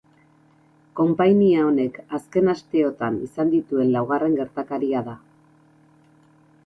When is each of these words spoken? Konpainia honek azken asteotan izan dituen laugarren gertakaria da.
Konpainia 0.99 1.65
honek 1.65 1.99
azken 2.19 2.49
asteotan 2.55 3.21
izan 3.29 3.53
dituen 3.55 3.93
laugarren 3.97 4.35
gertakaria 4.41 5.05
da. 5.11 5.15